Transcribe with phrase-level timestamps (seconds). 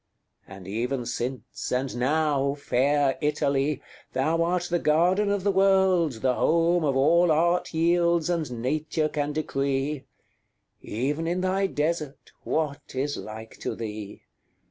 [0.47, 3.83] And even since, and now, fair Italy!
[4.13, 9.09] Thou art the garden of the world, the home Of all Art yields, and Nature
[9.09, 10.05] can decree;
[10.81, 14.23] Even in thy desert, what is like to thee?